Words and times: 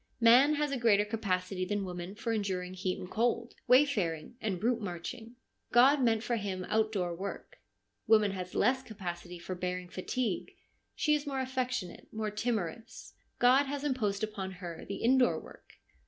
Man 0.19 0.55
has 0.55 0.71
a 0.71 0.79
greater 0.79 1.05
capacity 1.05 1.63
than 1.63 1.85
woman 1.85 2.15
for 2.15 2.33
enduring 2.33 2.73
heat 2.73 2.97
and 2.97 3.07
cold, 3.07 3.53
wayfaring 3.67 4.35
and 4.41 4.63
route 4.63 4.81
marching. 4.81 5.35
God 5.71 6.01
meant 6.01 6.23
for 6.23 6.37
him 6.37 6.65
outdoor 6.69 7.13
work. 7.15 7.59
Woman 8.07 8.31
has 8.31 8.55
less 8.55 8.81
capacity 8.81 9.37
for 9.37 9.53
bearing 9.53 9.89
fatigue; 9.89 10.53
she 10.95 11.13
is 11.13 11.27
more 11.27 11.39
affectionate, 11.39 12.07
more 12.11 12.31
timorous. 12.31 13.13
God 13.37 13.65
has 13.67 13.83
imposed 13.83 14.23
upon 14.23 14.53
her 14.53 14.85
the 14.87 14.95
indoor 15.03 15.39
work. 15.39 15.73